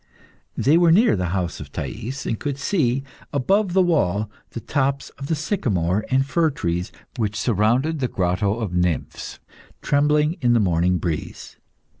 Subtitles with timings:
[0.57, 5.11] They were near the house of Thais, and could see, above the wall, the tops
[5.11, 9.37] of the sycamore and fir trees, which surrounded the Grotto of Nymphs,
[9.83, 11.57] tremble in the morning breeze.